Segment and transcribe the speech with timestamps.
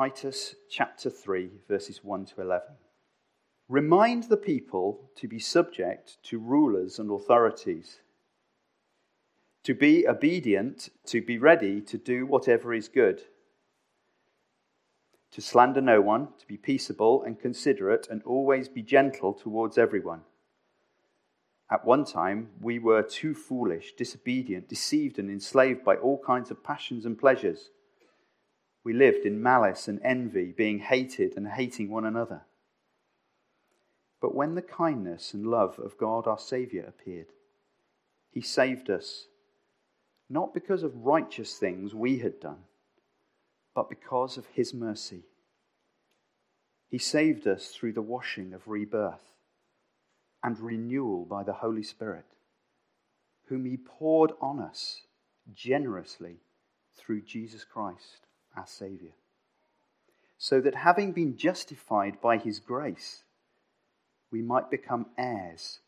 [0.00, 2.68] Titus chapter 3, verses 1 to 11.
[3.68, 8.00] Remind the people to be subject to rulers and authorities,
[9.62, 13.20] to be obedient, to be ready to do whatever is good,
[15.32, 20.22] to slander no one, to be peaceable and considerate, and always be gentle towards everyone.
[21.70, 26.64] At one time, we were too foolish, disobedient, deceived, and enslaved by all kinds of
[26.64, 27.68] passions and pleasures
[28.82, 32.42] we lived in malice and envy, being hated and hating one another.
[34.20, 37.28] But when the kindness and love of God our Saviour appeared,
[38.30, 39.26] He saved us,
[40.28, 42.64] not because of righteous things we had done,
[43.74, 45.24] but because of His mercy.
[46.88, 49.34] He saved us through the washing of rebirth
[50.42, 52.26] and renewal by the Holy Spirit,
[53.46, 55.02] whom He poured on us
[55.52, 56.36] generously
[56.96, 58.26] through Jesus Christ
[58.60, 59.12] our Saviour.
[60.38, 63.24] So that having been justified by his grace,
[64.30, 65.80] we might become heirs,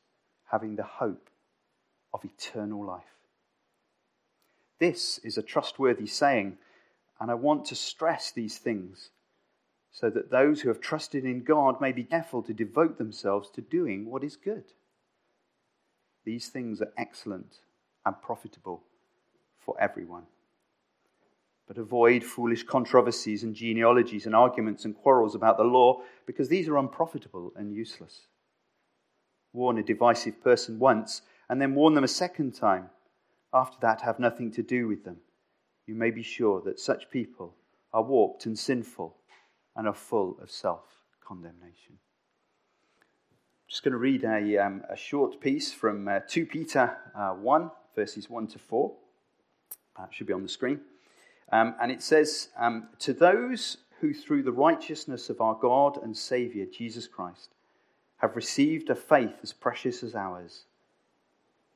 [0.51, 1.29] having the hope
[2.13, 3.03] of eternal life.
[4.79, 6.59] This is a trustworthy saying,
[7.21, 9.11] and I want to stress these things
[9.93, 13.61] so that those who have trusted in God may be careful to devote themselves to
[13.61, 14.65] doing what is good.
[16.25, 17.57] These things are excellent
[18.05, 18.83] and profitable
[19.59, 20.25] for everyone.
[21.73, 26.69] But avoid foolish controversies and genealogies and arguments and quarrels about the law, because these
[26.69, 28.27] are unprofitable and useless.
[29.55, 32.91] Warn a divisive person once, and then warn them a second time.
[33.55, 35.17] After that, have nothing to do with them.
[35.87, 37.55] You may be sure that such people
[37.95, 39.17] are warped and sinful
[39.75, 40.85] and are full of self
[41.27, 41.97] condemnation.
[43.01, 47.31] I'm just going to read a, um, a short piece from uh, 2 Peter uh,
[47.31, 48.93] 1, verses 1 to 4.
[49.97, 50.79] Uh, should be on the screen.
[51.53, 56.17] Um, and it says, um, To those who, through the righteousness of our God and
[56.17, 57.51] Saviour, Jesus Christ,
[58.17, 60.65] have received a faith as precious as ours,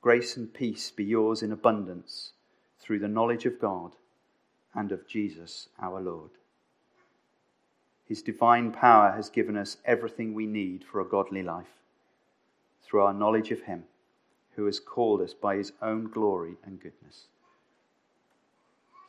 [0.01, 2.33] grace and peace be yours in abundance
[2.81, 3.93] through the knowledge of God
[4.75, 6.31] and of Jesus our Lord.
[8.07, 11.67] His divine power has given us everything we need for a godly life
[12.83, 13.85] through our knowledge of Him
[14.55, 17.27] who has called us by His own glory and goodness.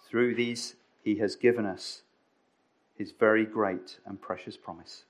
[0.09, 2.03] Through these, he has given us
[2.97, 5.03] his very great and precious promise,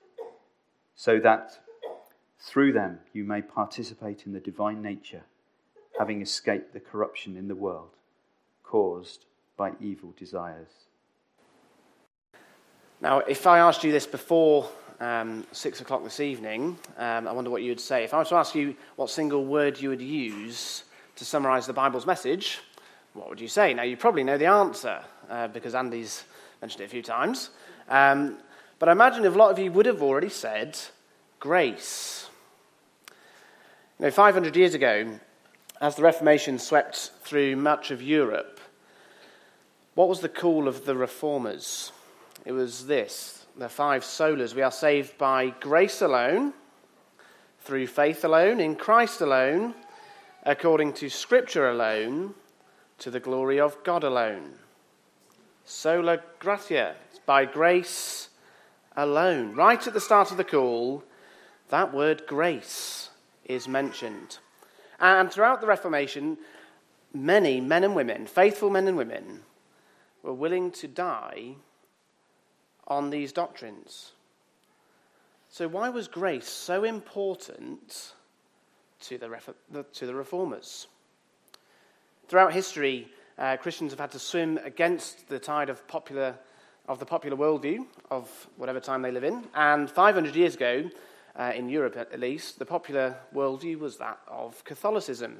[0.96, 1.60] so that
[2.40, 5.22] through them you may participate in the divine nature,
[5.98, 7.90] having escaped the corruption in the world
[8.64, 9.24] caused
[9.56, 10.68] by evil desires.
[13.00, 17.50] Now, if I asked you this before um, six o'clock this evening, um, I wonder
[17.50, 18.02] what you would say.
[18.02, 20.82] If I were to ask you what single word you would use
[21.14, 22.60] to summarize the Bible's message,
[23.14, 23.74] what would you say?
[23.74, 26.24] Now, you probably know the answer uh, because Andy's
[26.60, 27.50] mentioned it a few times.
[27.88, 28.38] Um,
[28.78, 30.78] but I imagine if a lot of you would have already said
[31.40, 32.28] grace.
[33.98, 35.18] You know, 500 years ago,
[35.80, 38.60] as the Reformation swept through much of Europe,
[39.94, 41.92] what was the call of the reformers?
[42.44, 44.54] It was this the five solas.
[44.54, 46.52] We are saved by grace alone,
[47.62, 49.74] through faith alone, in Christ alone,
[50.44, 52.34] according to Scripture alone
[52.98, 54.54] to the glory of God alone.
[55.64, 56.94] Sola gratia,
[57.26, 58.28] by grace
[58.96, 59.54] alone.
[59.54, 61.04] Right at the start of the call,
[61.68, 63.10] that word grace
[63.44, 64.38] is mentioned.
[64.98, 66.38] And throughout the Reformation,
[67.14, 69.40] many men and women, faithful men and women,
[70.22, 71.54] were willing to die
[72.86, 74.12] on these doctrines.
[75.48, 78.12] So, why was grace so important
[79.02, 80.88] to the, to the reformers?
[82.28, 83.08] Throughout history,
[83.38, 86.34] uh, Christians have had to swim against the tide of, popular,
[86.86, 88.28] of the popular worldview of
[88.58, 89.44] whatever time they live in.
[89.54, 90.90] And 500 years ago,
[91.36, 95.38] uh, in Europe at least, the popular worldview was that of Catholicism.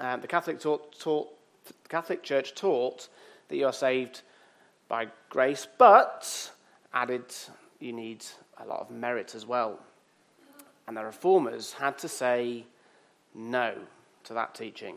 [0.00, 1.28] Uh, the Catholic, taught, taught,
[1.66, 3.08] the Catholic Church taught
[3.46, 4.22] that you are saved
[4.88, 6.50] by grace, but
[6.92, 7.32] added
[7.78, 8.24] you need
[8.58, 9.78] a lot of merit as well.
[10.88, 12.64] And the reformers had to say
[13.36, 13.76] no
[14.24, 14.96] to that teaching.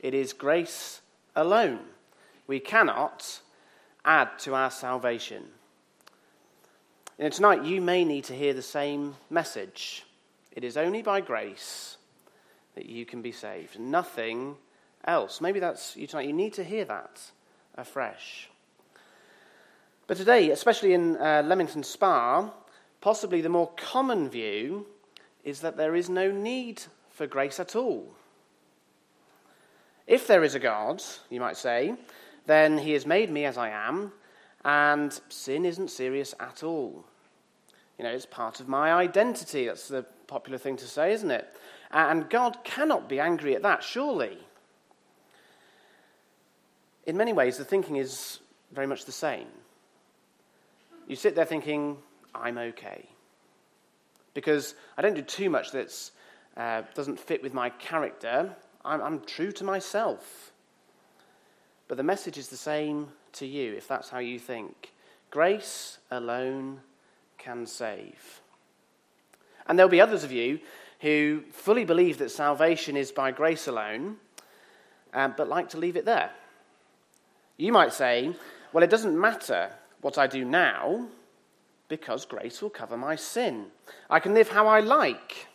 [0.00, 1.02] It is grace
[1.36, 1.80] alone.
[2.46, 3.40] We cannot
[4.04, 5.44] add to our salvation.
[7.18, 10.04] Know, tonight, you may need to hear the same message.
[10.52, 11.98] It is only by grace
[12.74, 13.78] that you can be saved.
[13.78, 14.56] Nothing
[15.04, 15.38] else.
[15.42, 16.26] Maybe that's you tonight.
[16.26, 17.20] You need to hear that
[17.74, 18.48] afresh.
[20.06, 22.50] But today, especially in uh, Leamington Spa,
[23.02, 24.86] possibly the more common view
[25.44, 28.14] is that there is no need for grace at all.
[30.10, 31.94] If there is a God, you might say,
[32.44, 34.10] then he has made me as I am,
[34.64, 37.04] and sin isn't serious at all.
[37.96, 39.66] You know, it's part of my identity.
[39.66, 41.46] That's the popular thing to say, isn't it?
[41.92, 44.36] And God cannot be angry at that, surely.
[47.06, 48.40] In many ways, the thinking is
[48.72, 49.46] very much the same.
[51.06, 51.98] You sit there thinking,
[52.34, 53.08] I'm okay.
[54.34, 56.10] Because I don't do too much that
[56.56, 58.56] uh, doesn't fit with my character.
[58.84, 60.52] I'm, I'm true to myself.
[61.88, 64.92] But the message is the same to you if that's how you think.
[65.30, 66.80] Grace alone
[67.38, 68.40] can save.
[69.66, 70.60] And there'll be others of you
[71.00, 74.16] who fully believe that salvation is by grace alone,
[75.14, 76.30] um, but like to leave it there.
[77.56, 78.34] You might say,
[78.72, 81.06] well, it doesn't matter what I do now
[81.88, 83.66] because grace will cover my sin.
[84.08, 85.48] I can live how I like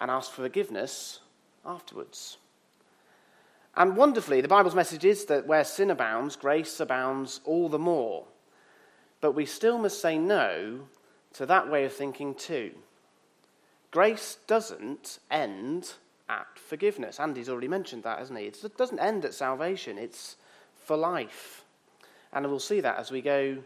[0.00, 1.20] and ask for forgiveness
[1.64, 2.38] afterwards.
[3.76, 8.24] And wonderfully, the Bible's message is that where sin abounds, grace abounds all the more.
[9.20, 10.80] But we still must say no
[11.34, 12.72] to that way of thinking too.
[13.90, 15.92] Grace doesn't end
[16.28, 17.20] at forgiveness.
[17.20, 18.46] Andy's already mentioned that, hasn't he?
[18.46, 20.36] It doesn't end at salvation, it's
[20.84, 21.64] for life.
[22.32, 23.58] And we'll see that as we go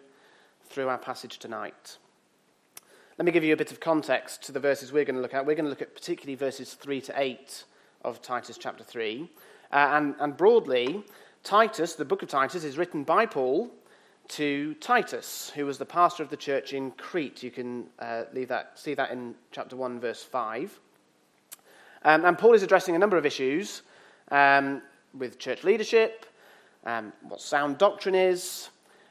[0.64, 1.98] through our passage tonight.
[3.18, 5.34] Let me give you a bit of context to the verses we're going to look
[5.34, 5.44] at.
[5.44, 7.64] We're going to look at particularly verses 3 to 8
[8.04, 9.28] of Titus chapter 3.
[9.72, 11.05] Uh, and, and broadly,
[11.43, 13.70] Titus, the book of Titus, is written by Paul
[14.28, 17.43] to Titus, who was the pastor of the church in Crete.
[17.43, 20.78] You can uh, leave that, see that in chapter 1, verse 5.
[22.05, 23.82] Um, and Paul is addressing a number of issues
[24.31, 24.82] um,
[25.17, 26.26] with church leadership,
[26.84, 28.70] um, what sound doctrine is,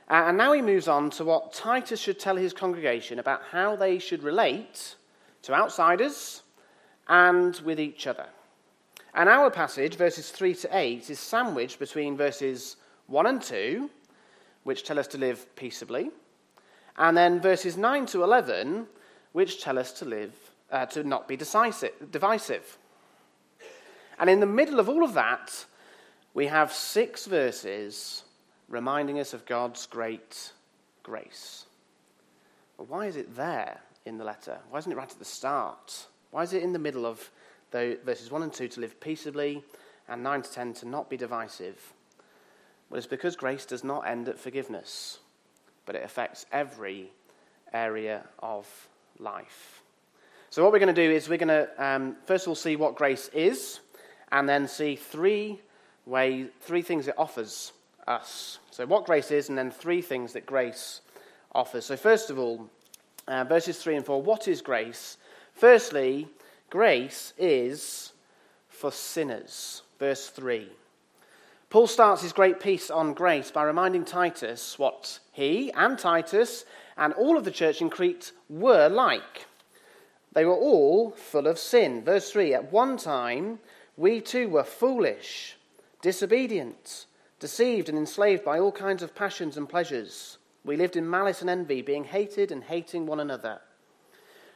[0.10, 3.76] uh, and now he moves on to what Titus should tell his congregation about how
[3.76, 4.96] they should relate
[5.44, 6.42] to outsiders
[7.08, 8.26] and with each other.
[9.14, 12.76] And our passage, verses 3 to 8, is sandwiched between verses
[13.08, 13.90] 1 and 2,
[14.64, 16.12] which tell us to live peaceably,
[16.98, 18.86] and then verses 9 to 11,
[19.32, 20.34] which tell us to live,
[20.72, 22.78] uh, to not be decisive, divisive.
[24.20, 25.66] And in the middle of all of that,
[26.34, 28.24] we have six verses
[28.68, 30.52] reminding us of God's great
[31.04, 31.66] grace.
[32.78, 34.60] Well, why is it there in the letter?
[34.70, 36.06] Why isn't it right at the start?
[36.32, 37.32] Why is it in the middle of
[37.72, 39.64] verses 1 and 2 to live peaceably
[40.08, 41.94] and 9 to 10 to not be divisive?
[42.90, 45.20] Well, it's because grace does not end at forgiveness,
[45.86, 47.12] but it affects every
[47.74, 48.68] area of
[49.20, 49.84] life.
[50.50, 52.76] So, what we're going to do is we're going to um, first of all see
[52.76, 53.80] what grace is,
[54.32, 55.62] and then see three
[56.06, 57.72] ways, three things it offers
[58.08, 58.58] us.
[58.72, 61.02] So, what grace is, and then three things that grace
[61.54, 61.86] offers.
[61.86, 62.68] So, first of all,
[63.28, 65.18] uh, verses 3 and 4 what is grace?
[65.54, 66.28] Firstly,
[66.70, 68.14] grace is
[68.68, 69.84] for sinners.
[70.00, 70.70] Verse 3.
[71.70, 76.66] Paul starts his great piece on grace by reminding Titus what he and Titus
[76.98, 79.46] and all of the church in Crete were like.
[80.34, 82.04] They were all full of sin.
[82.04, 83.60] Verse 3 At one time,
[83.98, 85.58] we too were foolish,
[86.02, 87.06] disobedient
[87.40, 90.38] deceived and enslaved by all kinds of passions and pleasures.
[90.64, 93.60] We lived in malice and envy, being hated and hating one another.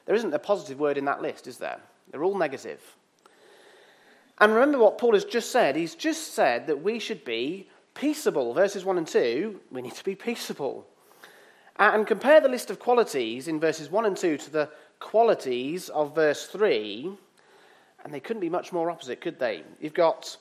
[0.06, 1.80] There isn't a positive word in that list, is there?
[2.12, 2.82] They're all negative.
[4.40, 5.76] And remember what Paul has just said.
[5.76, 8.54] He's just said that we should be peaceable.
[8.54, 10.88] Verses 1 and 2, we need to be peaceable.
[11.80, 15.90] Uh, and compare the list of qualities in verses 1 and 2 to the qualities
[15.90, 17.12] of verse 3,
[18.04, 19.64] and they couldn't be much more opposite, could they?
[19.80, 20.38] You've got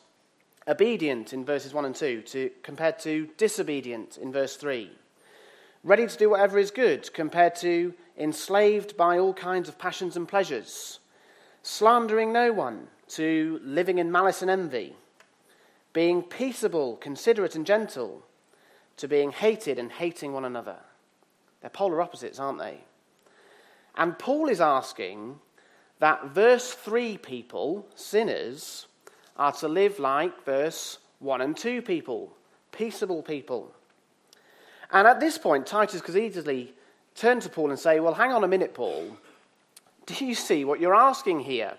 [0.69, 4.91] obedient in verses 1 and 2 to, compared to disobedient in verse 3.
[5.85, 10.29] Ready to do whatever is good compared to enslaved by all kinds of passions and
[10.29, 11.01] pleasures.
[11.63, 14.97] Slandering no one to living in malice and envy.
[15.93, 18.25] Being peaceable, considerate, and gentle
[18.97, 20.77] to being hated and hating one another.
[21.61, 22.79] They're polar opposites, aren't they?
[23.97, 25.39] And Paul is asking
[25.99, 28.87] that verse 3 people, sinners,
[29.37, 32.33] are to live like verse 1 and 2 people,
[32.73, 33.73] peaceable people.
[34.91, 36.75] And at this point, Titus could easily
[37.15, 39.17] turn to Paul and say, Well, hang on a minute, Paul.
[40.07, 41.75] Do you see what you're asking here?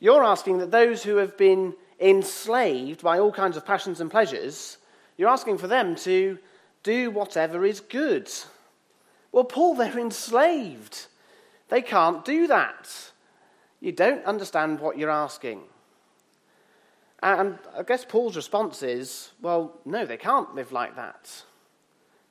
[0.00, 4.78] You're asking that those who have been enslaved by all kinds of passions and pleasures,
[5.16, 6.38] you're asking for them to
[6.82, 8.30] do whatever is good.
[9.32, 11.06] Well, Paul, they're enslaved.
[11.68, 13.10] They can't do that.
[13.80, 15.62] You don't understand what you're asking.
[17.22, 21.42] And I guess Paul's response is well, no, they can't live like that.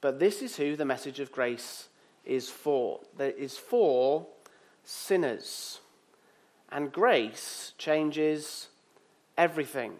[0.02, 1.88] But this is who the message of grace
[2.26, 3.00] is for.
[3.18, 4.28] That is for
[4.84, 5.80] sinners.
[6.72, 8.70] And grace changes
[9.38, 9.94] everything.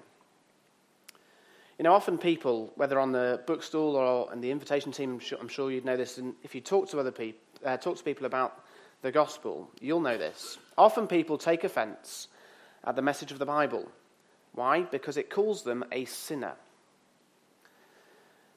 [1.78, 5.38] You know, often people, whether on the bookstall or in the invitation team, I'm sure,
[5.40, 8.04] I'm sure you'd know this, and if you talk to other people, uh, talk to
[8.04, 8.64] people about
[9.02, 10.58] the gospel, you'll know this.
[10.78, 12.28] Often people take offense
[12.84, 13.90] at the message of the Bible.
[14.54, 14.84] Why?
[14.84, 16.54] Because it calls them a sinner.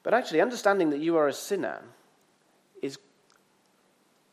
[0.03, 1.81] But actually, understanding that you are a sinner
[2.81, 2.97] is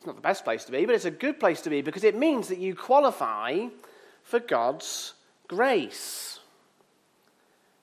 [0.05, 2.03] it's not the best place to be, but it's a good place to be because
[2.03, 3.65] it means that you qualify
[4.21, 5.15] for God's
[5.47, 6.39] grace.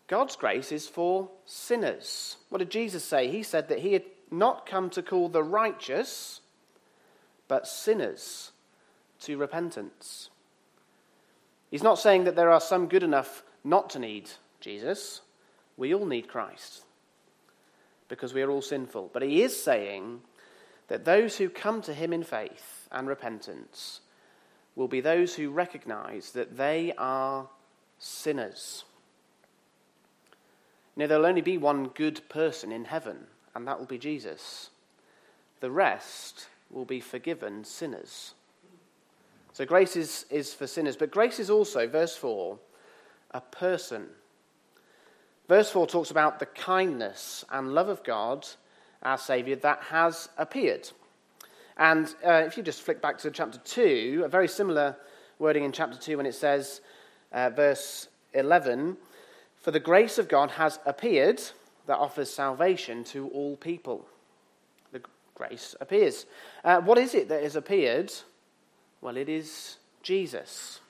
[0.07, 2.37] God's grace is for sinners.
[2.49, 3.29] What did Jesus say?
[3.29, 6.43] He said that he had not come to call the righteous,
[7.49, 8.53] but sinners
[9.23, 10.31] to repentance.
[11.73, 15.23] He's not saying that there are some good enough not to need Jesus.
[15.77, 16.85] We all need Christ
[18.07, 19.11] because we are all sinful.
[19.13, 20.21] But he is saying
[20.93, 24.03] that those who come to him in faith and repentance
[24.77, 27.49] will be those who recognize that they are
[27.99, 28.85] sinners.
[30.95, 33.17] Now, there'll only be one good person in heaven,
[33.55, 34.69] and that will be Jesus.
[35.61, 38.35] The rest will be forgiven sinners.
[39.55, 42.59] So grace is, is for sinners, but grace is also, verse 4,
[43.31, 44.09] a person.
[45.49, 48.47] Verse 4 talks about the kindness and love of God,
[49.03, 50.89] our Saviour, that has appeared.
[51.77, 54.97] And uh, if you just flick back to chapter 2, a very similar
[55.39, 56.81] wording in chapter 2 when it says,
[57.33, 58.97] uh, verse 11,
[59.57, 61.43] For the grace of God has appeared
[61.87, 64.07] that offers salvation to all people.
[64.93, 65.03] The
[65.35, 66.27] grace appears.
[66.65, 68.13] Uh, what is it that has appeared?
[69.01, 70.81] Well, it is Jesus.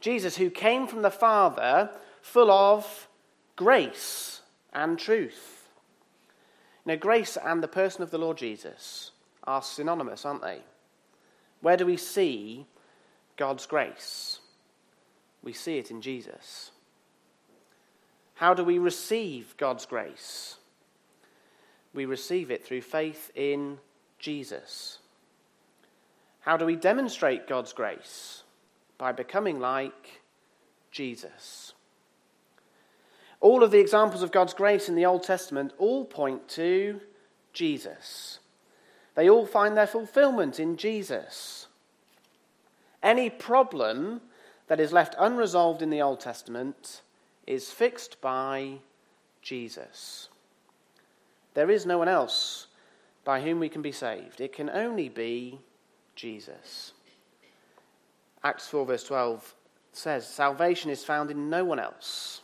[0.00, 1.90] Jesus, who came from the Father
[2.20, 3.08] full of
[3.56, 4.42] grace
[4.72, 5.63] and truth.
[6.86, 9.10] Now, grace and the person of the Lord Jesus
[9.44, 10.60] are synonymous, aren't they?
[11.60, 12.66] Where do we see
[13.36, 14.40] God's grace?
[15.42, 16.70] We see it in Jesus.
[18.34, 20.56] How do we receive God's grace?
[21.92, 23.78] We receive it through faith in
[24.18, 24.98] Jesus.
[26.40, 28.42] How do we demonstrate God's grace?
[28.98, 30.22] By becoming like
[30.90, 31.73] Jesus.
[33.44, 36.98] All of the examples of God's grace in the Old Testament all point to
[37.52, 38.38] Jesus.
[39.16, 41.66] They all find their fulfillment in Jesus.
[43.02, 44.22] Any problem
[44.68, 47.02] that is left unresolved in the Old Testament
[47.46, 48.78] is fixed by
[49.42, 50.30] Jesus.
[51.52, 52.68] There is no one else
[53.24, 54.40] by whom we can be saved.
[54.40, 55.60] It can only be
[56.16, 56.92] Jesus.
[58.42, 59.54] Acts 4, verse 12
[59.92, 62.40] says, Salvation is found in no one else,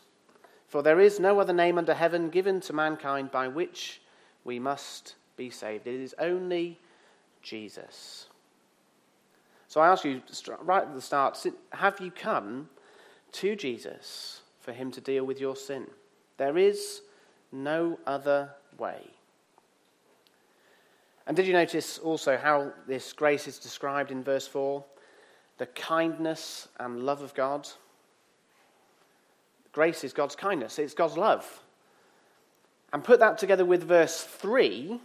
[0.71, 4.01] for there is no other name under heaven given to mankind by which
[4.45, 5.89] we must be saved.
[5.89, 6.79] It is only
[7.43, 8.29] Jesus.
[9.67, 10.23] So I ask you
[10.63, 12.69] right at the start have you come
[13.33, 15.89] to Jesus for him to deal with your sin?
[16.37, 17.03] There is
[17.51, 19.01] no other way.
[21.27, 24.85] And did you notice also how this grace is described in verse 4?
[25.59, 27.69] The kindness and love of God.
[29.73, 31.63] Grace is God's kindness, it's God's love.
[32.93, 35.01] And put that together with verse 3,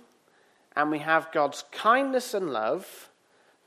[0.75, 3.10] and we have God's kindness and love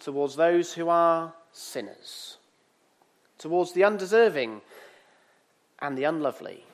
[0.00, 2.38] towards those who are sinners,
[3.38, 4.60] towards the undeserving
[5.78, 6.64] and the unlovely.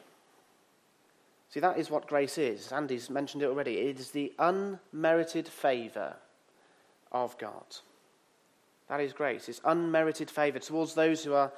[1.51, 2.73] See, that is what grace is.
[2.73, 3.79] Andy's mentioned it already.
[3.79, 6.17] It is the unmerited favour
[7.13, 7.77] of God.
[8.89, 9.49] That is grace.
[9.49, 11.53] It's unmerited favour towards those who are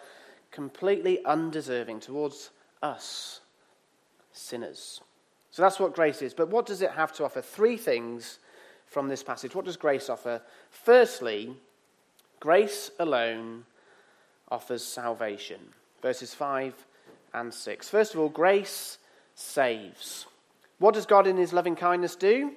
[0.50, 2.50] completely undeserving, towards
[2.82, 3.40] us,
[4.32, 5.00] sinners.
[5.50, 6.34] So that's what grace is.
[6.34, 7.40] But what does it have to offer?
[7.40, 8.38] Three things
[8.86, 9.54] from this passage.
[9.54, 10.42] What does grace offer?
[10.70, 11.56] Firstly,
[12.40, 13.64] grace alone
[14.50, 15.60] offers salvation.
[16.02, 16.74] Verses 5
[17.34, 17.88] and 6.
[17.88, 18.98] First of all, grace
[19.34, 20.26] saves.
[20.78, 22.52] What does God in his loving kindness do?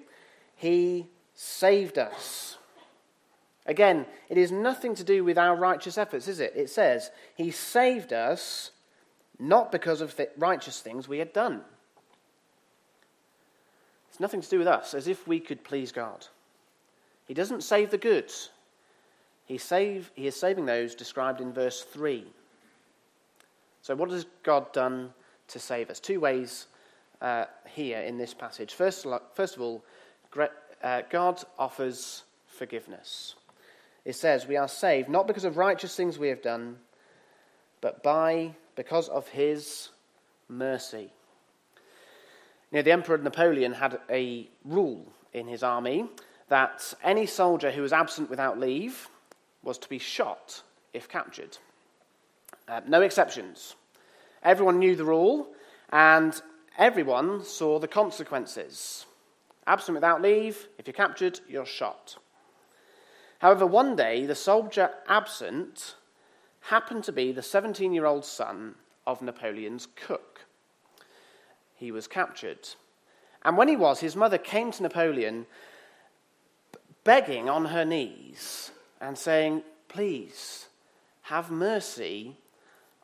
[0.56, 2.58] He saved us.
[3.66, 6.54] Again, it is nothing to do with our righteous efforts, is it?
[6.56, 8.72] It says, He saved us
[9.40, 11.62] not because of the righteous things we had done.
[14.10, 16.28] It's nothing to do with us, as if we could please God.
[17.28, 18.32] He doesn't save the good,
[19.46, 22.26] He, save, he is saving those described in verse 3.
[23.82, 25.14] So, what has God done
[25.48, 26.00] to save us?
[26.00, 26.68] Two ways
[27.22, 28.74] uh, here in this passage.
[28.74, 29.84] First, first of all,
[30.84, 33.36] uh, God offers forgiveness.
[34.06, 36.78] It says, We are saved not because of righteous things we have done,
[37.82, 39.90] but by because of his
[40.48, 41.10] mercy.
[42.72, 46.06] Now, the Emperor Napoleon had a rule in his army
[46.48, 49.10] that any soldier who was absent without leave
[49.64, 50.62] was to be shot
[50.94, 51.58] if captured.
[52.70, 53.76] Uh, no exceptions.
[54.44, 55.50] Everyone knew the rule,
[55.92, 56.42] and
[56.78, 59.06] everyone saw the consequences.
[59.68, 62.16] Absent without leave, if you're captured, you're shot.
[63.40, 65.96] However, one day, the soldier absent
[66.70, 68.76] happened to be the 17 year old son
[69.08, 70.46] of Napoleon's cook.
[71.76, 72.70] He was captured.
[73.44, 75.48] And when he was, his mother came to Napoleon
[77.04, 78.72] begging on her knees
[79.02, 80.68] and saying, Please,
[81.24, 82.38] have mercy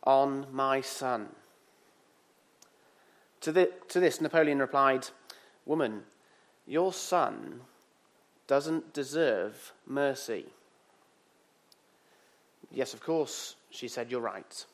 [0.03, 1.29] on my son.
[3.41, 5.07] To, the, to this, Napoleon replied,
[5.65, 6.03] Woman,
[6.67, 7.61] your son
[8.45, 10.45] doesn't deserve mercy.
[12.71, 14.65] Yes, of course, she said, You're right.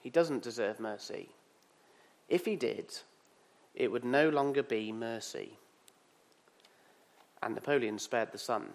[0.00, 1.30] He doesn't deserve mercy.
[2.28, 2.98] If he did,
[3.74, 5.58] it would no longer be mercy.
[7.42, 8.66] And Napoleon spared the son.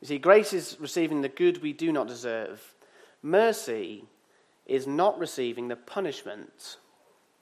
[0.00, 2.74] You see, grace is receiving the good we do not deserve.
[3.22, 4.04] Mercy
[4.66, 6.78] is not receiving the punishment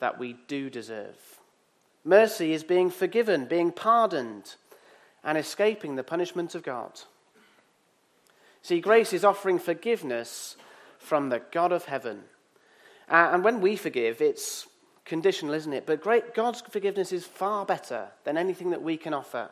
[0.00, 1.40] that we do deserve.
[2.04, 4.54] Mercy is being forgiven, being pardoned,
[5.22, 7.00] and escaping the punishment of God.
[8.62, 10.56] See, grace is offering forgiveness
[10.98, 12.24] from the God of heaven.
[13.08, 14.66] Uh, and when we forgive, it's
[15.04, 15.86] conditional, isn't it?
[15.86, 19.48] But great, God's forgiveness is far better than anything that we can offer.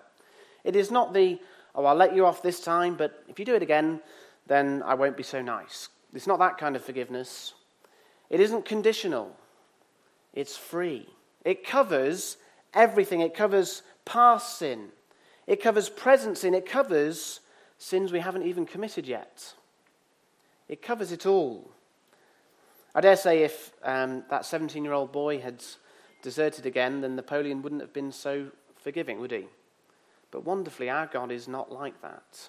[0.64, 1.38] It is not the,
[1.74, 4.00] oh, I'll let you off this time, but if you do it again,
[4.46, 5.88] then I won't be so nice.
[6.14, 7.54] It's not that kind of forgiveness.
[8.28, 9.36] It isn't conditional,
[10.34, 11.08] it's free.
[11.44, 12.38] It covers
[12.74, 13.20] everything.
[13.20, 14.88] It covers past sin,
[15.46, 17.40] it covers present sin, it covers
[17.78, 19.54] sins we haven't even committed yet.
[20.68, 21.70] It covers it all.
[22.94, 25.62] I dare say if um, that 17 year old boy had
[26.22, 29.46] deserted again, then Napoleon wouldn't have been so forgiving, would he?
[30.30, 32.48] But wonderfully, our God is not like that.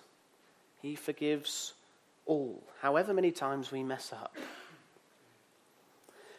[0.82, 1.74] He forgives
[2.26, 4.36] all, however many times we mess up.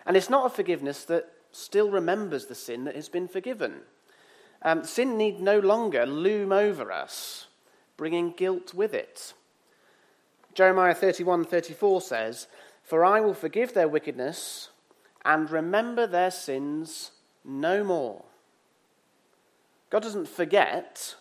[0.07, 3.81] And it's not a forgiveness that still remembers the sin that has been forgiven.
[4.63, 7.48] Um, sin need no longer loom over us,
[7.99, 9.35] bringing guilt with it.
[10.55, 12.49] Jeremiah 31 34 says,
[12.83, 14.71] For I will forgive their wickedness
[15.27, 17.11] and remember their sins
[17.45, 18.25] no more.
[19.91, 21.17] God doesn't forget,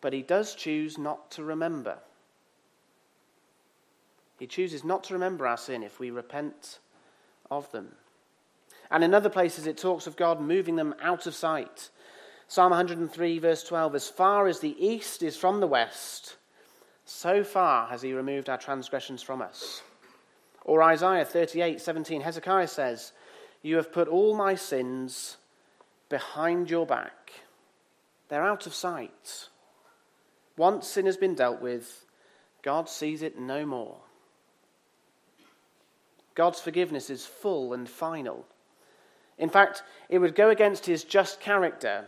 [0.00, 1.98] but He does choose not to remember.
[4.40, 6.78] He chooses not to remember our sin if we repent
[7.50, 7.92] of them.
[8.90, 11.90] And in other places, it talks of God moving them out of sight.
[12.50, 16.34] Psalm 103, verse 12 As far as the east is from the west,
[17.04, 19.82] so far has he removed our transgressions from us.
[20.64, 23.12] Or Isaiah 38, 17, Hezekiah says,
[23.62, 25.36] You have put all my sins
[26.08, 27.30] behind your back.
[28.28, 29.46] They're out of sight.
[30.56, 32.04] Once sin has been dealt with,
[32.62, 33.98] God sees it no more.
[36.34, 38.44] God's forgiveness is full and final.
[39.38, 42.06] In fact, it would go against his just character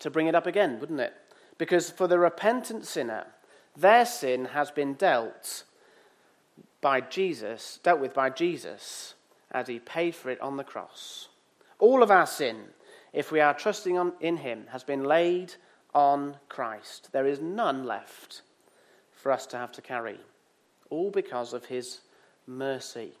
[0.00, 1.14] to bring it up again, wouldn't it?
[1.58, 3.26] Because for the repentant sinner,
[3.76, 5.64] their sin has been dealt
[6.80, 9.14] by Jesus, dealt with by Jesus
[9.50, 11.28] as he paid for it on the cross.
[11.78, 12.56] All of our sin,
[13.12, 15.54] if we are trusting on, in him, has been laid
[15.94, 17.10] on Christ.
[17.12, 18.42] There is none left
[19.14, 20.18] for us to have to carry,
[20.88, 22.00] all because of his
[22.46, 23.12] mercy.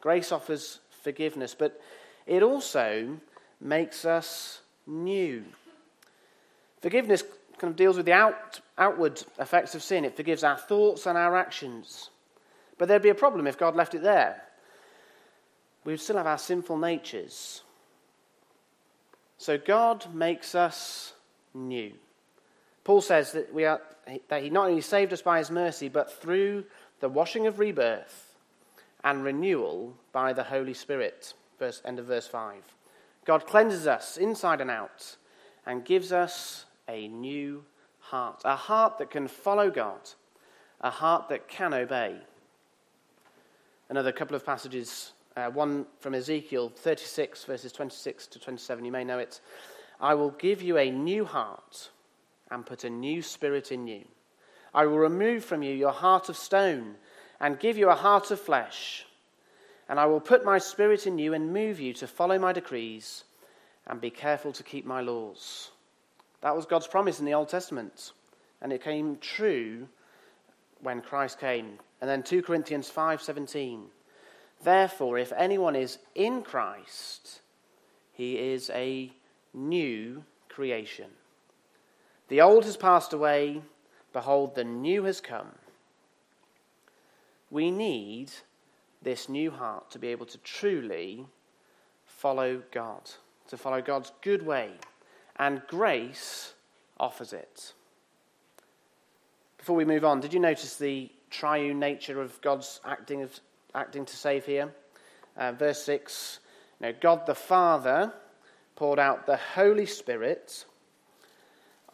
[0.00, 1.80] Grace offers forgiveness, but
[2.26, 3.16] it also
[3.60, 5.44] makes us new.
[6.80, 7.22] Forgiveness
[7.58, 11.18] kind of deals with the out, outward effects of sin, it forgives our thoughts and
[11.18, 12.10] our actions.
[12.78, 14.42] But there'd be a problem if God left it there.
[15.84, 17.62] We would still have our sinful natures.
[19.36, 21.12] So God makes us
[21.54, 21.92] new.
[22.84, 23.80] Paul says that, we are,
[24.28, 26.64] that he not only saved us by his mercy, but through
[27.00, 28.36] the washing of rebirth
[29.04, 32.56] and renewal by the Holy Spirit verse, end of verse 5.
[33.24, 35.16] God cleanses us inside and out
[35.64, 37.64] and gives us a new
[38.00, 40.00] heart, a heart that can follow God,
[40.80, 42.16] a heart that can obey.
[43.88, 49.04] Another couple of passages, uh, one from Ezekiel 36, verses 26 to 27, you may
[49.04, 49.40] know it.
[50.00, 51.90] I will give you a new heart
[52.50, 54.04] and put a new spirit in you.
[54.74, 56.96] I will remove from you your heart of stone
[57.40, 59.06] and give you a heart of flesh
[59.90, 63.24] and I will put my spirit in you and move you to follow my decrees
[63.88, 65.72] and be careful to keep my laws.
[66.40, 68.12] That was God's promise in the Old Testament,
[68.62, 69.88] and it came true
[70.80, 71.78] when Christ came.
[72.00, 73.90] And then 2 Corinthians 5:17.
[74.62, 77.40] Therefore, if anyone is in Christ,
[78.12, 79.12] he is a
[79.54, 81.10] new creation.
[82.28, 83.62] The old has passed away,
[84.12, 85.58] behold the new has come.
[87.50, 88.30] We need
[89.02, 91.26] this new heart to be able to truly
[92.04, 93.10] follow God,
[93.48, 94.74] to follow God's good way,
[95.40, 96.52] and grace
[97.00, 97.72] offers it.
[99.56, 103.40] Before we move on, did you notice the triune nature of God's acting, of,
[103.74, 104.70] acting to save here?
[105.36, 106.40] Uh, verse 6
[106.78, 108.12] you know, God the Father
[108.76, 110.66] poured out the Holy Spirit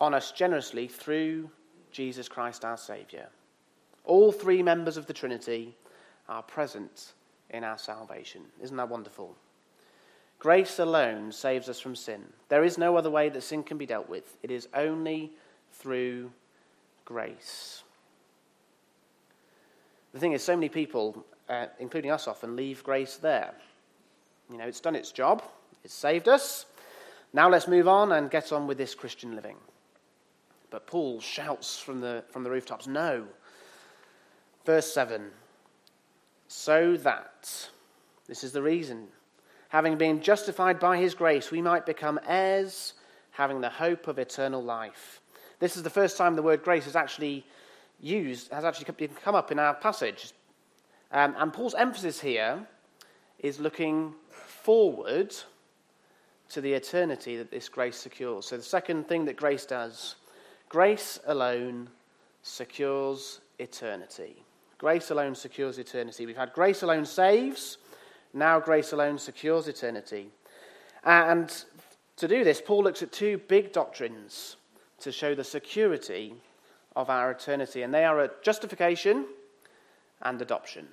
[0.01, 1.49] on us generously through
[1.93, 3.29] Jesus Christ our Saviour.
[4.05, 5.77] All three members of the Trinity
[6.29, 7.13] are present
[7.51, 8.43] in our salvation.
[8.61, 9.37] Isn't that wonderful?
[10.39, 12.23] Grace alone saves us from sin.
[12.49, 14.37] There is no other way that sin can be dealt with.
[14.43, 15.33] It is only
[15.73, 16.31] through
[17.05, 17.83] grace.
[20.13, 23.55] The thing is, so many people, uh, including us often, leave grace there.
[24.51, 25.43] You know, it's done its job,
[25.85, 26.67] it's saved us.
[27.33, 29.57] Now let's move on and get on with this Christian living.
[30.71, 33.27] But Paul shouts from the, from the rooftops, No.
[34.65, 35.31] Verse 7
[36.49, 37.69] So that,
[38.27, 39.09] this is the reason,
[39.77, 42.95] having been justified by his grace, we might become heirs,
[43.33, 45.21] having the hope of eternal life.
[45.59, 47.45] This is the first time the word grace is actually
[48.01, 48.87] used, has actually
[49.23, 50.33] come up in our passage.
[51.13, 52.67] Um, and Paul's emphasis here
[53.41, 55.37] is looking forward
[56.49, 58.47] to the eternity that this grace secures.
[58.47, 60.15] So, the second thing that grace does
[60.71, 61.91] grace alone
[62.43, 64.43] secures eternity.
[64.79, 66.25] Grace alone secures eternity.
[66.25, 67.77] We've had grace alone saves,
[68.37, 70.29] now grace alone secures eternity.
[71.05, 71.53] And
[72.17, 74.57] to do this, Paul looks at two big doctrines
[75.01, 76.35] to show the security
[76.95, 79.27] of our eternity, and they are justification
[80.23, 80.89] and adoption.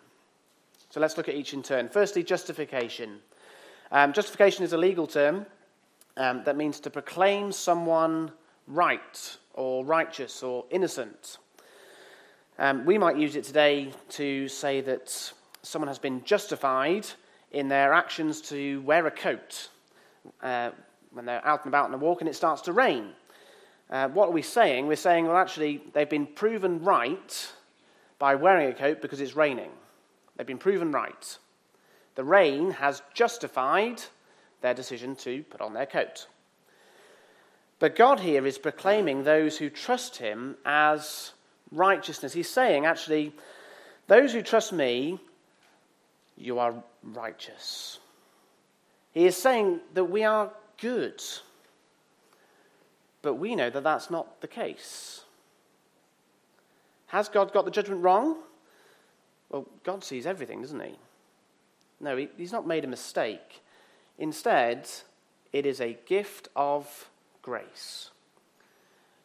[0.90, 1.90] So let's look at each in turn.
[1.90, 3.20] Firstly, justification.
[3.92, 5.46] Um, justification is a legal term
[6.18, 8.32] um, that means to proclaim someone
[8.68, 11.38] right or righteous or innocent.
[12.60, 17.08] Um, we might use it today to say that someone has been justified
[17.54, 19.70] in their actions to wear a coat
[20.42, 20.72] uh,
[21.12, 23.10] when they're out and about on a walk and it starts to rain.
[23.90, 24.88] Uh, what are we saying?
[24.88, 27.54] We're saying, well, actually, they've been proven right
[28.18, 29.70] by wearing a coat because it's raining.
[30.36, 31.38] They've been proven right.
[32.16, 34.02] The rain has justified
[34.62, 36.28] their decision to put on their coat.
[37.80, 41.32] But God here is proclaiming those who trust Him as
[41.72, 42.34] righteousness.
[42.34, 43.34] He's saying, actually,
[44.08, 45.20] those who trust me,
[46.38, 48.00] you are righteous.
[49.12, 51.22] He is saying that we are good.
[53.22, 55.22] But we know that that's not the case.
[57.08, 58.38] Has God got the judgment wrong?
[59.50, 60.96] Well, God sees everything, doesn't he?
[62.00, 63.62] No, he, he's not made a mistake.
[64.18, 64.90] Instead,
[65.54, 67.10] it is a gift of
[67.44, 68.10] grace.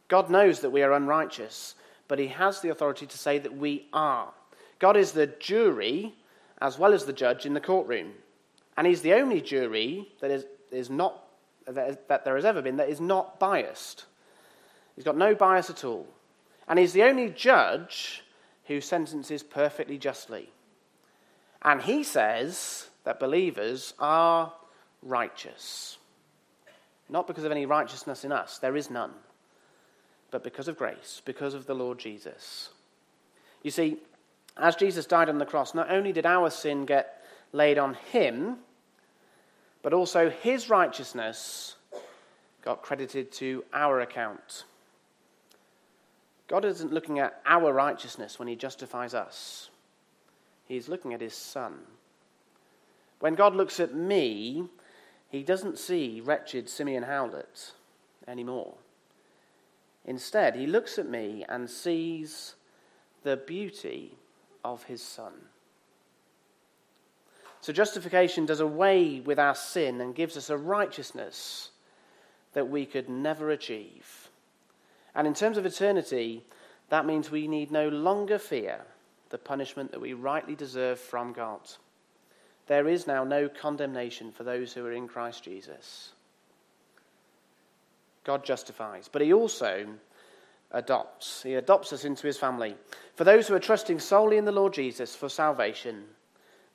[0.09, 1.75] God knows that we are unrighteous,
[2.09, 4.33] but he has the authority to say that we are.
[4.79, 6.15] God is the jury
[6.61, 8.13] as well as the judge in the courtroom.
[8.77, 11.25] And he's the only jury that is, is not,
[11.67, 14.05] that there has ever been that is not biased.
[14.95, 16.07] He's got no bias at all.
[16.67, 18.23] And he's the only judge
[18.67, 20.51] who sentences perfectly justly.
[21.63, 24.53] And he says that believers are
[25.03, 25.99] righteous.
[27.09, 29.13] Not because of any righteousness in us, there is none,
[30.31, 32.69] but because of grace, because of the Lord Jesus.
[33.63, 33.99] You see,
[34.59, 38.59] as Jesus died on the cross, not only did our sin get laid on him,
[39.83, 41.77] but also his righteousness
[42.63, 44.65] got credited to our account.
[46.49, 49.71] God isn't looking at our righteousness when he justifies us,
[50.67, 51.75] he's looking at his son.
[53.21, 54.65] When God looks at me,
[55.29, 57.73] he doesn't see wretched Simeon Howlett
[58.27, 58.75] anymore.
[60.05, 62.55] Instead, he looks at me and sees
[63.25, 64.15] the beauty
[64.73, 65.33] of his Son.
[67.61, 71.71] So, justification does away with our sin and gives us a righteousness
[72.53, 74.31] that we could never achieve.
[75.15, 76.45] And in terms of eternity,
[76.89, 78.81] that means we need no longer fear
[79.31, 81.61] the punishment that we rightly deserve from God.
[82.67, 86.13] There is now no condemnation for those who are in Christ Jesus.
[88.25, 89.87] God justifies, but He also
[90.71, 91.43] adopts.
[91.43, 92.77] He adopts us into His family.
[93.15, 96.05] For those who are trusting solely in the Lord Jesus for salvation,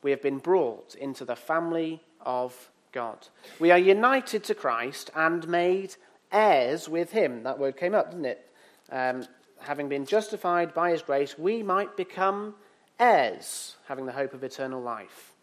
[0.02, 3.28] we have been brought into the family of God.
[3.60, 5.96] We are united to Christ and made
[6.32, 7.44] heirs with Him.
[7.44, 8.50] That word came up, didn't it?
[8.92, 9.26] Um,
[9.60, 12.56] having been justified by His grace, we might become
[13.00, 15.34] heirs, having the hope of eternal life.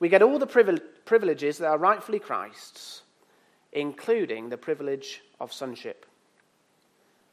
[0.00, 3.02] We get all the privileges that are rightfully Christ's,
[3.72, 6.06] including the privilege of sonship.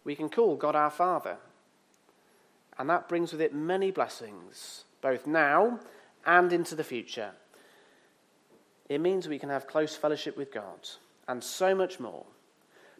[0.04, 1.38] We can call God our Father,
[2.78, 5.80] and that brings with it many blessings, both now
[6.26, 7.32] and into the future.
[8.90, 10.90] It means we can have close fellowship with God.
[11.28, 12.26] and so much more.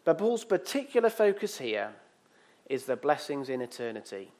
[0.04, 1.90] But Paul's particular focus here
[2.68, 4.30] is the blessings in eternity.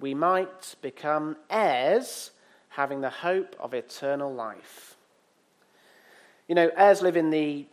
[0.00, 2.32] We might become heirs,
[2.70, 4.96] having the hope of eternal life.
[6.48, 7.66] You know, heirs live in the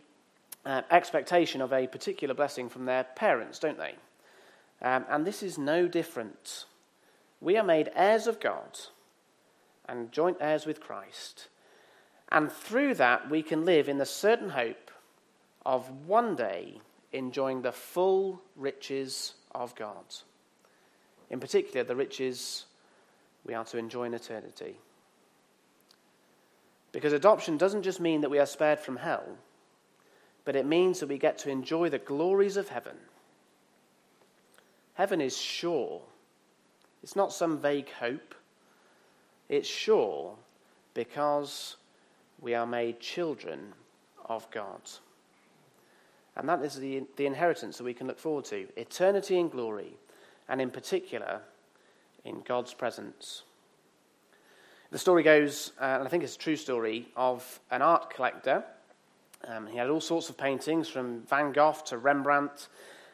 [0.66, 3.94] uh, expectation of a particular blessing from their parents, don't they?
[4.82, 6.66] Um, and this is no different.
[7.40, 8.78] We are made heirs of God
[9.88, 11.48] and joint heirs with Christ.
[12.30, 14.90] And through that, we can live in the certain hope
[15.64, 16.78] of one day
[17.12, 20.04] enjoying the full riches of God.
[21.30, 22.66] In particular, the riches
[23.44, 24.78] we are to enjoy in eternity.
[26.92, 29.24] Because adoption doesn't just mean that we are spared from hell,
[30.44, 32.96] but it means that we get to enjoy the glories of heaven.
[34.94, 36.02] Heaven is sure.
[37.02, 38.34] It's not some vague hope.
[39.48, 40.36] It's sure
[40.94, 41.76] because
[42.40, 43.72] we are made children
[44.26, 44.80] of God.
[46.36, 49.96] And that is the, the inheritance that we can look forward to eternity in glory,
[50.48, 51.40] and in particular,
[52.24, 53.42] in God's presence.
[54.90, 58.64] The story goes, uh, and I think it's a true story, of an art collector.
[59.46, 62.68] Um, he had all sorts of paintings, from Van Gogh to Rembrandt.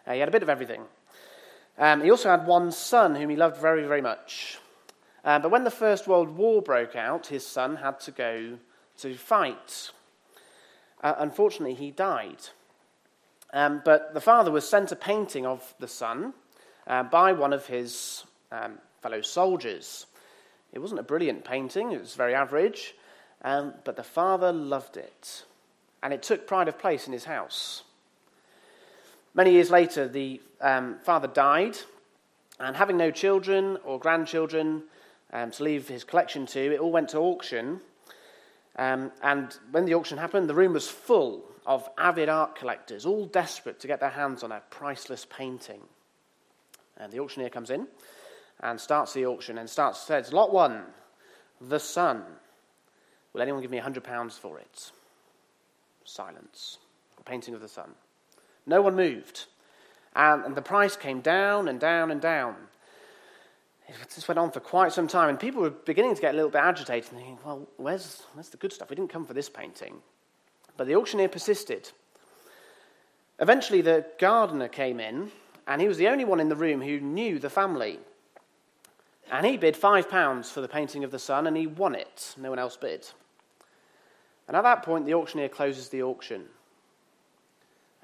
[0.06, 0.82] Uh, he had a bit of everything.
[1.78, 4.58] Um, he also had one son whom he loved very, very much.
[5.24, 8.58] Uh, but when the First World War broke out, his son had to go
[8.98, 9.90] to fight.
[11.02, 12.48] Uh, unfortunately, he died.
[13.52, 16.34] Um, but the father was sent a painting of the son
[16.86, 20.06] uh, by one of his um, fellow soldiers.
[20.72, 22.94] It wasn't a brilliant painting, it was very average,
[23.42, 25.44] um, but the father loved it.
[26.02, 27.82] And it took pride of place in his house.
[29.34, 31.76] Many years later, the um, father died,
[32.58, 34.84] and having no children or grandchildren
[35.32, 37.80] um, to leave his collection to, it all went to auction.
[38.76, 43.26] Um, and when the auction happened, the room was full of avid art collectors, all
[43.26, 45.80] desperate to get their hands on a priceless painting.
[46.96, 47.86] And the auctioneer comes in
[48.60, 50.82] and starts the auction and starts says, "Lot one,
[51.60, 52.24] the son.
[53.32, 54.90] Will anyone give me hundred pounds for it?"
[56.10, 56.78] Silence.
[57.16, 57.90] The painting of the son.
[58.66, 59.46] No one moved,
[60.16, 62.56] and, and the price came down and down and down.
[64.14, 66.50] This went on for quite some time, and people were beginning to get a little
[66.50, 68.90] bit agitated, thinking, "Well, where's, where's the good stuff?
[68.90, 70.02] We didn't come for this painting."
[70.76, 71.90] But the auctioneer persisted.
[73.38, 75.30] Eventually, the gardener came in,
[75.66, 77.98] and he was the only one in the room who knew the family.
[79.30, 82.34] And he bid five pounds for the painting of the son, and he won it.
[82.36, 83.08] No one else bid.
[84.50, 86.42] And at that point, the auctioneer closes the auction.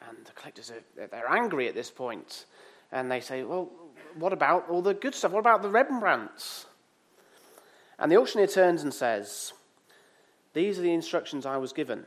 [0.08, 2.44] And the collectors are they're angry at this point.
[2.92, 3.68] And they say, Well,
[4.14, 5.32] what about all the good stuff?
[5.32, 6.66] What about the Rembrandts?
[7.98, 9.54] And the auctioneer turns and says,
[10.54, 12.04] These are the instructions I was given.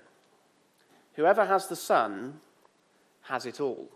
[1.16, 2.40] Whoever has the Son
[3.24, 3.90] has it all.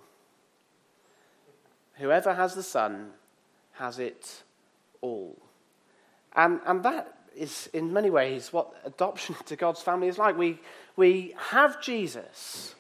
[1.94, 3.12] Whoever has the Son
[3.76, 4.44] has it
[5.00, 5.38] all.
[6.36, 10.38] And, and that is, in many ways, what adoption to God's family is like.
[10.38, 10.60] We,
[10.96, 12.76] we have Jesus,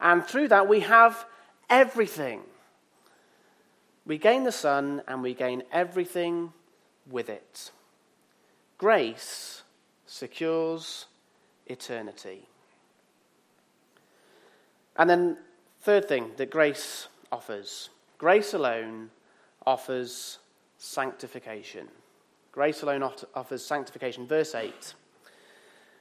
[0.00, 1.26] and through that, we have
[1.68, 2.40] everything.
[4.06, 6.52] We gain the Son, and we gain everything
[7.10, 7.70] with it.
[8.78, 9.62] Grace
[10.06, 11.06] secures
[11.66, 12.48] eternity.
[14.96, 15.36] And then,
[15.80, 19.10] third thing that grace offers grace alone
[19.64, 20.38] offers
[20.76, 21.88] sanctification.
[22.58, 24.26] Grace alone offers sanctification.
[24.26, 24.72] Verse 8.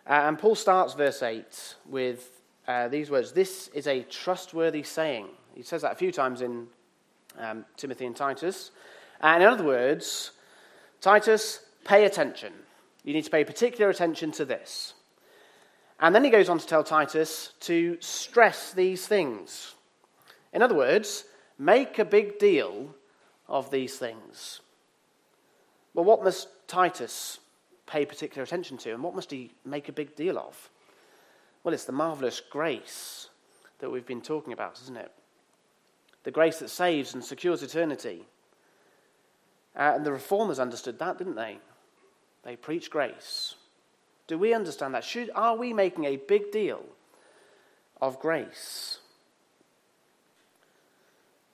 [0.08, 5.28] Uh, and Paul starts verse 8 with uh, these words This is a trustworthy saying.
[5.54, 6.66] He says that a few times in
[7.38, 8.72] um, Timothy and Titus.
[9.22, 10.32] And in other words,
[11.00, 12.54] Titus, pay attention.
[13.04, 14.96] You need to pay particular attention to this.
[16.00, 19.76] And then he goes on to tell Titus to stress these things.
[20.52, 21.26] In other words,
[21.60, 22.96] make a big deal
[23.48, 24.62] of these things.
[25.98, 27.40] Well, what must Titus
[27.88, 30.70] pay particular attention to, and what must he make a big deal of?
[31.64, 33.30] Well, it's the marvelous grace
[33.80, 35.12] that we've been talking about, isn't it?
[36.22, 38.28] The grace that saves and secures eternity.
[39.76, 41.58] Uh, and the reformers understood that, didn't they?
[42.44, 43.56] They preached grace.
[44.28, 45.04] Do we understand that?
[45.04, 46.84] Should, are we making a big deal
[48.00, 49.00] of grace?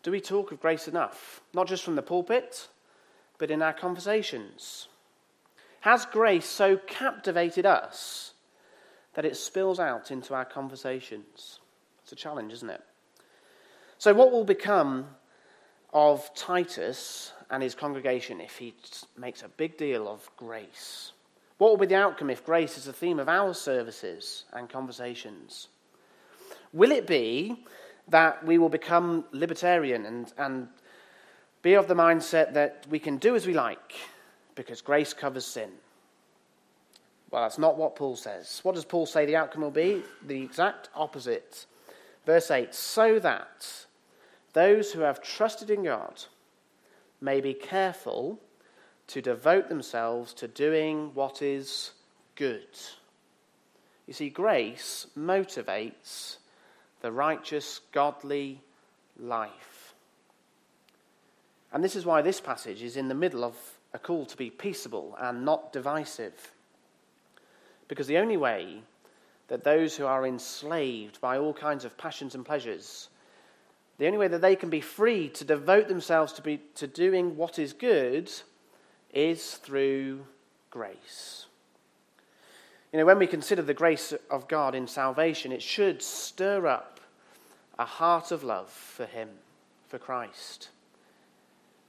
[0.02, 1.40] Do we talk of grace enough?
[1.54, 2.68] Not just from the pulpit,
[3.38, 4.88] but in our conversations.
[5.82, 8.34] Has grace so captivated us
[9.16, 11.60] that it spills out into our conversations?
[12.04, 12.82] It's a challenge, isn't it?
[13.98, 15.08] So, what will become
[15.94, 18.74] of Titus and his congregation if he
[19.18, 21.12] makes a big deal of grace?
[21.58, 25.68] What will be the outcome if grace is the theme of our services and conversations?
[26.74, 27.64] Will it be
[28.08, 30.68] that we will become libertarian and, and
[31.64, 33.94] be of the mindset that we can do as we like
[34.54, 35.72] because grace covers sin?
[37.32, 38.60] Well, that's not what Paul says.
[38.62, 40.04] What does Paul say the outcome will be?
[40.28, 41.66] The exact opposite.
[42.28, 43.86] Verse 8 so that
[44.54, 46.24] those who have trusted in God
[47.20, 48.40] may be careful
[49.08, 51.92] to devote themselves to doing what is
[52.36, 52.68] good.
[54.06, 56.38] You see, grace motivates
[57.02, 58.62] the righteous, godly
[59.18, 59.73] life.
[61.74, 63.56] And this is why this passage is in the middle of
[63.94, 66.52] a call to be peaceable and not divisive.
[67.88, 68.84] Because the only way
[69.48, 73.10] that those who are enslaved by all kinds of passions and pleasures,
[73.98, 77.36] the only way that they can be free to devote themselves to, be, to doing
[77.36, 78.32] what is good
[79.12, 80.26] is through
[80.70, 81.48] grace.
[82.92, 87.00] You know, when we consider the grace of God in salvation, it should stir up
[87.80, 89.30] a heart of love for Him,
[89.88, 90.70] for Christ.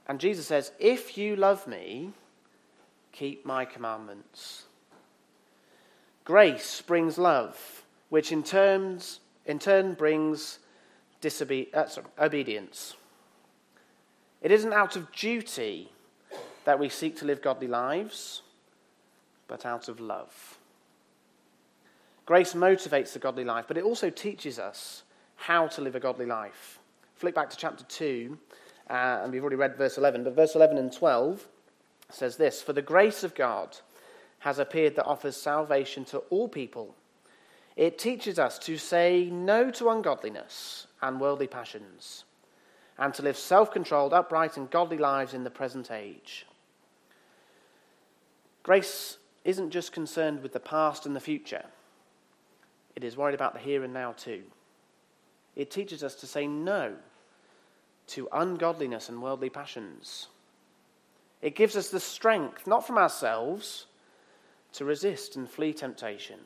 [0.07, 2.11] And Jesus says, If you love me,
[3.11, 4.63] keep my commandments.
[6.23, 10.59] Grace brings love, which in, terms, in turn brings
[11.21, 12.95] disobe- uh, sorry, obedience.
[14.41, 15.91] It isn't out of duty
[16.65, 18.41] that we seek to live godly lives,
[19.47, 20.59] but out of love.
[22.25, 25.03] Grace motivates the godly life, but it also teaches us
[25.35, 26.79] how to live a godly life.
[27.13, 28.37] Flick back to chapter 2,
[28.89, 31.47] uh, and we've already read verse 11, but verse 11 and 12
[32.11, 33.77] says this For the grace of God
[34.39, 36.95] has appeared that offers salvation to all people.
[37.75, 42.23] It teaches us to say no to ungodliness and worldly passions,
[42.97, 46.45] and to live self controlled, upright, and godly lives in the present age.
[48.63, 51.65] Grace isn't just concerned with the past and the future,
[52.95, 54.43] it is worried about the here and now too.
[55.55, 56.95] It teaches us to say no
[58.07, 60.27] to ungodliness and worldly passions.
[61.41, 63.85] It gives us the strength, not from ourselves,
[64.73, 66.39] to resist and flee temptation.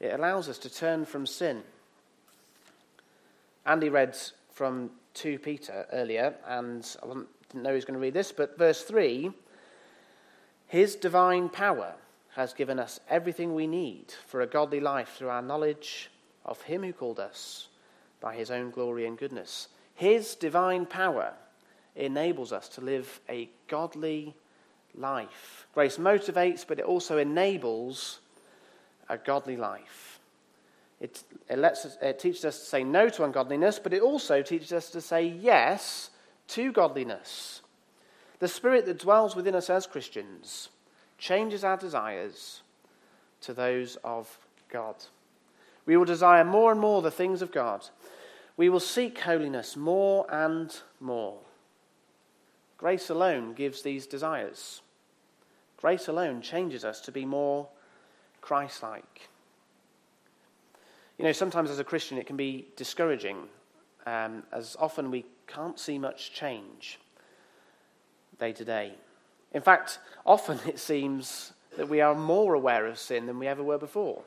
[0.00, 1.62] It allows us to turn from sin.
[3.64, 4.16] Andy read
[4.52, 8.58] from 2 Peter earlier, and I didn't know he was going to read this, but
[8.58, 9.32] verse 3
[10.68, 11.94] his divine power
[12.34, 16.10] has given us everything we need for a godly life through our knowledge
[16.44, 17.68] of Him who called us
[18.20, 19.68] by His own glory and goodness.
[19.96, 21.32] His divine power
[21.96, 24.34] enables us to live a godly
[24.94, 25.66] life.
[25.74, 28.20] Grace motivates, but it also enables
[29.08, 30.20] a godly life.
[31.00, 34.42] It, it, lets us, it teaches us to say no to ungodliness, but it also
[34.42, 36.10] teaches us to say yes
[36.48, 37.62] to godliness.
[38.38, 40.68] The Spirit that dwells within us as Christians
[41.18, 42.62] changes our desires
[43.42, 44.38] to those of
[44.70, 44.96] God.
[45.86, 47.86] We will desire more and more the things of God.
[48.56, 51.38] We will seek holiness more and more.
[52.78, 54.80] Grace alone gives these desires.
[55.76, 57.68] Grace alone changes us to be more
[58.40, 59.28] Christ like.
[61.18, 63.48] You know, sometimes as a Christian it can be discouraging,
[64.06, 66.98] um, as often we can't see much change
[68.38, 68.92] day to day.
[69.52, 73.62] In fact, often it seems that we are more aware of sin than we ever
[73.62, 74.22] were before.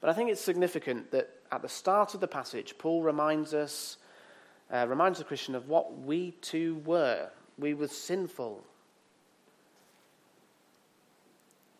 [0.00, 3.98] But I think it's significant that at the start of the passage, Paul reminds us,
[4.72, 7.28] uh, reminds the Christian of what we too were.
[7.58, 8.64] We were sinful.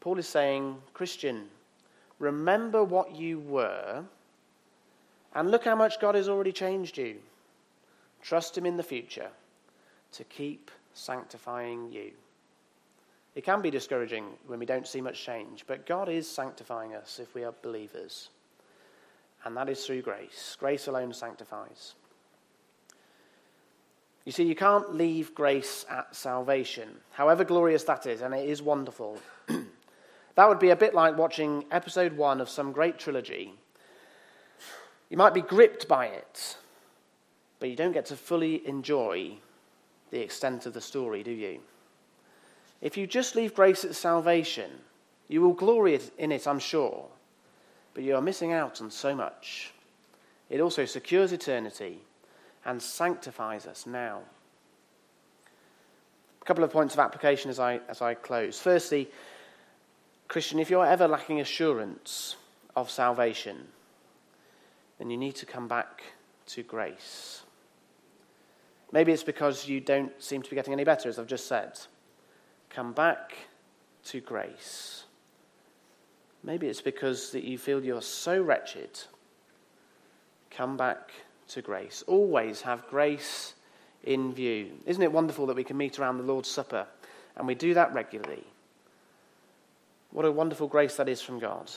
[0.00, 1.48] Paul is saying, Christian,
[2.18, 4.04] remember what you were,
[5.34, 7.16] and look how much God has already changed you.
[8.20, 9.30] Trust Him in the future
[10.12, 12.10] to keep sanctifying you.
[13.34, 17.18] It can be discouraging when we don't see much change, but God is sanctifying us
[17.18, 18.28] if we are believers.
[19.44, 20.56] And that is through grace.
[20.58, 21.94] Grace alone sanctifies.
[24.24, 28.62] You see, you can't leave grace at salvation, however glorious that is, and it is
[28.62, 29.18] wonderful.
[30.36, 33.52] that would be a bit like watching episode one of some great trilogy.
[35.10, 36.56] You might be gripped by it,
[37.58, 39.32] but you don't get to fully enjoy
[40.12, 41.60] the extent of the story, do you?
[42.80, 44.70] If you just leave grace at salvation,
[45.26, 47.08] you will glory in it, I'm sure,
[47.94, 49.72] but you are missing out on so much.
[50.50, 51.98] It also secures eternity
[52.64, 54.20] and sanctifies us now.
[56.40, 58.58] A couple of points of application as I, as I close.
[58.58, 59.08] Firstly,
[60.28, 62.36] Christian, if you're ever lacking assurance
[62.74, 63.68] of salvation,
[64.98, 66.02] then you need to come back
[66.46, 67.42] to grace.
[68.92, 71.78] Maybe it's because you don't seem to be getting any better, as I've just said.
[72.70, 73.34] Come back
[74.04, 75.04] to grace.
[76.44, 78.98] Maybe it's because that you feel you're so wretched
[80.56, 81.10] Come back
[81.48, 82.04] to grace.
[82.06, 83.54] Always have grace
[84.04, 84.72] in view.
[84.86, 86.86] Isn't it wonderful that we can meet around the Lord's Supper
[87.36, 88.44] and we do that regularly?
[90.10, 91.70] What a wonderful grace that is from God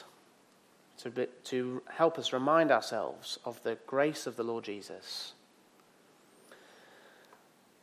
[0.97, 5.33] to, to help us remind ourselves of the grace of the Lord Jesus.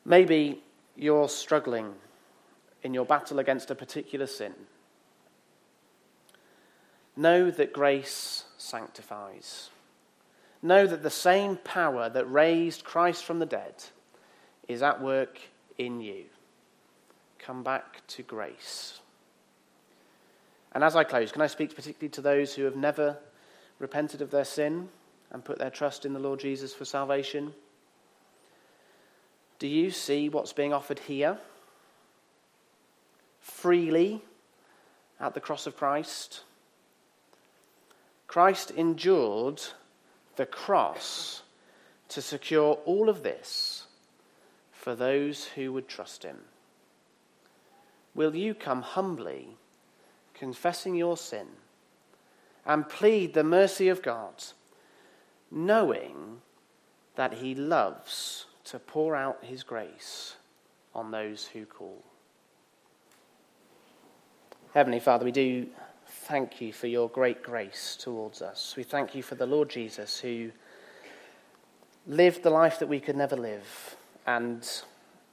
[0.04, 0.62] Maybe
[0.94, 1.94] you're struggling
[2.82, 4.52] in your battle against a particular sin.
[7.16, 9.70] Know that grace sanctifies.
[10.62, 13.74] Know that the same power that raised Christ from the dead
[14.68, 15.38] is at work
[15.76, 16.24] in you.
[17.38, 19.00] Come back to grace.
[20.72, 23.18] And as I close, can I speak particularly to those who have never
[23.78, 24.88] repented of their sin
[25.30, 27.52] and put their trust in the Lord Jesus for salvation?
[29.58, 31.38] Do you see what's being offered here?
[33.40, 34.22] Freely
[35.20, 36.42] at the cross of Christ?
[38.32, 39.60] Christ endured
[40.36, 41.42] the cross
[42.08, 43.88] to secure all of this
[44.70, 46.38] for those who would trust him.
[48.14, 49.58] Will you come humbly,
[50.32, 51.46] confessing your sin,
[52.64, 54.42] and plead the mercy of God,
[55.50, 56.40] knowing
[57.16, 60.36] that he loves to pour out his grace
[60.94, 62.02] on those who call?
[64.72, 65.66] Heavenly Father, we do
[66.26, 68.74] thank you for your great grace towards us.
[68.76, 70.52] We thank you for the Lord Jesus who
[72.06, 74.68] lived the life that we could never live and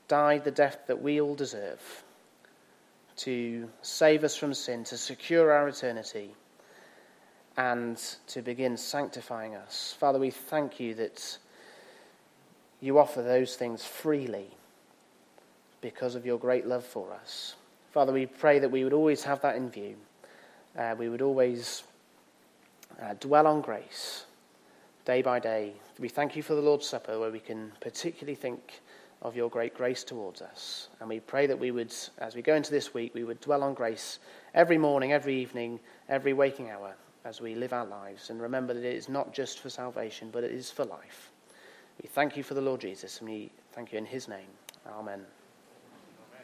[0.08, 2.04] died the death that we all deserve
[3.18, 6.32] to save us from sin, to secure our eternity,
[7.58, 9.96] and to begin sanctifying us.
[10.00, 11.38] Father, we thank you that
[12.82, 14.48] you offer those things freely
[15.82, 17.56] because of your great love for us.
[17.92, 19.96] Father, we pray that we would always have that in view
[20.78, 21.84] uh, we would always
[23.02, 24.26] uh, dwell on grace
[25.06, 25.74] day by day.
[25.98, 28.82] We thank you for the Lord's Supper, where we can particularly think
[29.22, 30.90] of your great grace towards us.
[31.00, 33.64] And we pray that we would, as we go into this week, we would dwell
[33.64, 34.20] on grace
[34.54, 36.94] every morning, every evening, every waking hour
[37.26, 38.30] as we live our lives.
[38.30, 41.32] And remember that it is not just for salvation, but it is for life.
[42.02, 44.48] We thank you for the Lord Jesus, and we thank you in his name.
[44.88, 45.26] Amen.